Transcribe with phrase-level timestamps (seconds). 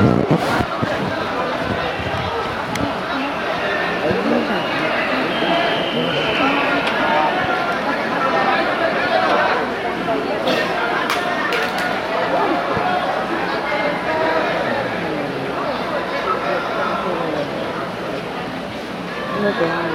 [0.00, 0.04] 那
[19.52, 19.87] 个。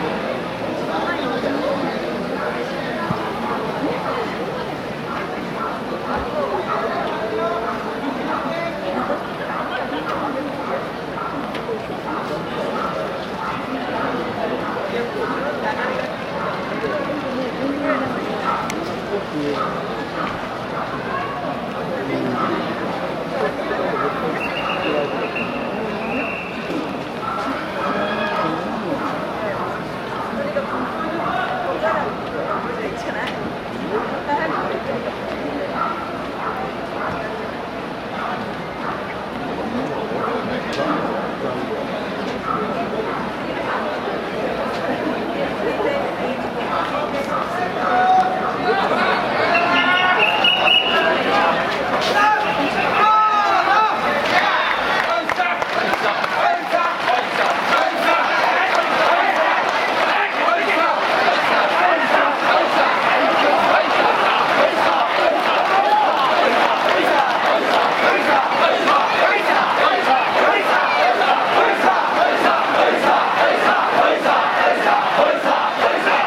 [75.15, 76.22] 很傻很傻